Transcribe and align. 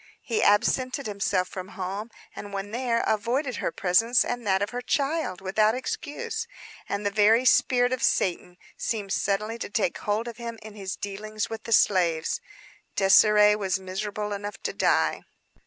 He 0.23 0.41
absented 0.41 1.05
himself 1.05 1.47
from 1.47 1.67
home; 1.77 2.09
and 2.35 2.51
when 2.53 2.71
there, 2.71 3.03
avoided 3.05 3.57
her 3.57 3.71
presence 3.71 4.25
and 4.25 4.47
that 4.47 4.63
of 4.63 4.71
her 4.71 4.81
child, 4.81 5.41
without 5.41 5.75
excuse. 5.75 6.47
And 6.89 7.05
the 7.05 7.11
very 7.11 7.45
spirit 7.45 7.93
of 7.93 8.01
Satan 8.01 8.57
seemed 8.75 9.13
suddenly 9.13 9.59
to 9.59 9.69
take 9.69 9.99
hold 9.99 10.27
of 10.27 10.37
him 10.37 10.57
in 10.63 10.73
his 10.73 10.95
dealings 10.95 11.51
with 11.51 11.65
the 11.65 11.71
slaves. 11.71 12.41
Désirée 12.97 13.55
was 13.55 13.79
miserable 13.79 14.33
enough 14.33 14.57
to 14.63 14.73
die. 14.73 15.21